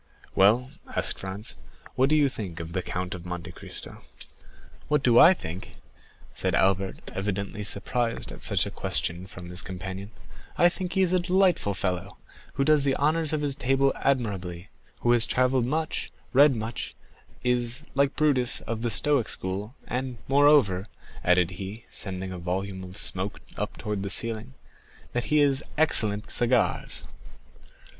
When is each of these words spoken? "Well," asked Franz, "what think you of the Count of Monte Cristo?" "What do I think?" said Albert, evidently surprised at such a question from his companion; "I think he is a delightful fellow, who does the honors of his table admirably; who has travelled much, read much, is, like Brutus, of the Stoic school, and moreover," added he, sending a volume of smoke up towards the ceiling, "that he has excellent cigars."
"Well," 0.33 0.71
asked 0.95 1.19
Franz, 1.19 1.57
"what 1.93 2.09
think 2.09 2.57
you 2.59 2.63
of 2.65 2.73
the 2.73 2.81
Count 2.81 3.13
of 3.13 3.23
Monte 3.23 3.51
Cristo?" 3.51 4.01
"What 4.87 5.03
do 5.03 5.19
I 5.19 5.35
think?" 5.35 5.75
said 6.33 6.55
Albert, 6.55 7.11
evidently 7.13 7.63
surprised 7.63 8.31
at 8.31 8.41
such 8.41 8.65
a 8.65 8.71
question 8.71 9.27
from 9.27 9.47
his 9.51 9.61
companion; 9.61 10.09
"I 10.57 10.69
think 10.69 10.93
he 10.93 11.03
is 11.03 11.13
a 11.13 11.19
delightful 11.19 11.75
fellow, 11.75 12.17
who 12.53 12.63
does 12.63 12.83
the 12.83 12.95
honors 12.95 13.31
of 13.31 13.41
his 13.41 13.55
table 13.55 13.93
admirably; 13.95 14.69
who 15.01 15.11
has 15.11 15.27
travelled 15.27 15.67
much, 15.67 16.11
read 16.33 16.55
much, 16.55 16.95
is, 17.43 17.83
like 17.93 18.15
Brutus, 18.15 18.61
of 18.61 18.81
the 18.81 18.89
Stoic 18.89 19.29
school, 19.29 19.75
and 19.85 20.17
moreover," 20.27 20.87
added 21.23 21.51
he, 21.51 21.85
sending 21.91 22.31
a 22.31 22.39
volume 22.39 22.83
of 22.83 22.97
smoke 22.97 23.39
up 23.55 23.77
towards 23.77 24.01
the 24.01 24.09
ceiling, 24.09 24.55
"that 25.13 25.25
he 25.25 25.37
has 25.41 25.61
excellent 25.77 26.31
cigars." 26.31 27.05